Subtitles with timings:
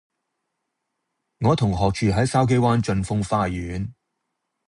[1.41, 3.93] 我同學住喺筲箕灣峻峰花園